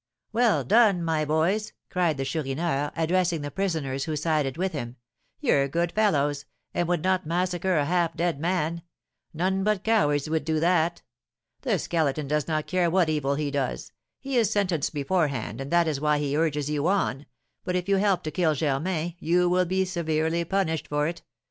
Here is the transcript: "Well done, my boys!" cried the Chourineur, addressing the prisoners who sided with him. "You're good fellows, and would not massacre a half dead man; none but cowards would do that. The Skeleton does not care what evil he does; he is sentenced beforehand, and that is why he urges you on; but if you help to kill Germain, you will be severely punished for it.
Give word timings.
"Well 0.33 0.63
done, 0.63 1.03
my 1.03 1.25
boys!" 1.25 1.73
cried 1.91 2.17
the 2.17 2.25
Chourineur, 2.25 2.91
addressing 2.95 3.41
the 3.41 3.51
prisoners 3.51 4.05
who 4.05 4.15
sided 4.15 4.57
with 4.57 4.71
him. 4.71 4.95
"You're 5.39 5.67
good 5.67 5.91
fellows, 5.91 6.45
and 6.73 6.87
would 6.87 7.03
not 7.03 7.27
massacre 7.27 7.77
a 7.77 7.85
half 7.85 8.17
dead 8.17 8.39
man; 8.39 8.81
none 9.31 9.63
but 9.63 9.83
cowards 9.83 10.27
would 10.27 10.43
do 10.43 10.59
that. 10.59 11.03
The 11.61 11.77
Skeleton 11.77 12.27
does 12.27 12.47
not 12.47 12.65
care 12.65 12.89
what 12.89 13.09
evil 13.09 13.35
he 13.35 13.51
does; 13.51 13.91
he 14.19 14.37
is 14.37 14.49
sentenced 14.49 14.91
beforehand, 14.91 15.61
and 15.61 15.69
that 15.69 15.87
is 15.87 16.01
why 16.01 16.17
he 16.17 16.35
urges 16.35 16.67
you 16.67 16.87
on; 16.87 17.27
but 17.63 17.75
if 17.75 17.87
you 17.87 17.97
help 17.97 18.23
to 18.23 18.31
kill 18.31 18.55
Germain, 18.55 19.13
you 19.19 19.47
will 19.49 19.65
be 19.65 19.85
severely 19.85 20.43
punished 20.43 20.87
for 20.87 21.07
it. 21.07 21.21